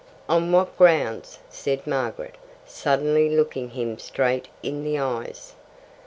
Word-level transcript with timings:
"On 0.27 0.51
what 0.51 0.75
grounds?" 0.79 1.37
said 1.51 1.85
Margaret, 1.85 2.33
suddenly 2.65 3.29
looking 3.29 3.69
him 3.69 3.99
straight 3.99 4.47
in 4.63 4.83
the 4.83 4.97
eyes. 4.97 5.53